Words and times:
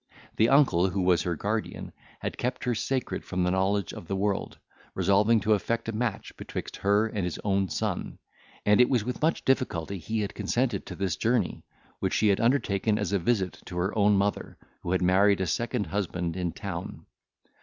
The 0.37 0.49
uncle, 0.49 0.89
who 0.89 1.03
was 1.03 1.21
her 1.21 1.35
guardian, 1.35 1.93
had 2.21 2.35
kept 2.39 2.63
her 2.63 2.73
sacred 2.73 3.23
from 3.23 3.43
the 3.43 3.51
knowledge 3.51 3.93
of 3.93 4.07
the 4.07 4.15
world, 4.15 4.57
resolving 4.95 5.39
to 5.41 5.53
effect 5.53 5.87
a 5.87 5.91
match 5.91 6.35
betwixt 6.37 6.77
her 6.77 7.05
and 7.05 7.23
his 7.23 7.39
own 7.43 7.69
son; 7.69 8.17
and 8.65 8.81
it 8.81 8.89
was 8.89 9.03
with 9.03 9.21
much 9.21 9.45
difficulty 9.45 9.99
he 9.99 10.21
had 10.21 10.33
consented 10.33 10.87
to 10.87 10.95
this 10.95 11.15
journey, 11.17 11.63
which 11.99 12.13
she 12.15 12.29
had 12.29 12.41
undertaken 12.41 12.97
as 12.97 13.11
a 13.13 13.19
visit 13.19 13.59
to 13.65 13.77
her 13.77 13.95
own 13.95 14.17
mother, 14.17 14.57
who 14.81 14.91
had 14.91 15.03
married 15.03 15.39
a 15.39 15.45
second 15.45 15.85
husband 15.85 16.35
in 16.35 16.51
town. 16.51 17.05